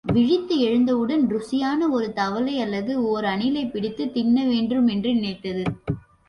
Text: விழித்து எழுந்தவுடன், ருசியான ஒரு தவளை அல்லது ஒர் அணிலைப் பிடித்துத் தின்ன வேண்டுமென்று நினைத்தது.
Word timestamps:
விழித்து 0.13 0.59
எழுந்தவுடன், 0.59 1.27
ருசியான 1.27 1.89
ஒரு 1.89 2.13
தவளை 2.13 2.59
அல்லது 2.59 2.93
ஒர் 3.03 3.25
அணிலைப் 3.25 3.71
பிடித்துத் 3.71 4.13
தின்ன 4.13 4.45
வேண்டுமென்று 4.45 5.13
நினைத்தது. 5.13 5.63